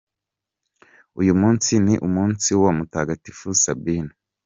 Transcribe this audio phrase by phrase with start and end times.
[1.19, 4.13] Uyu munsi ni umunsi wa Mutagatifu Sabina.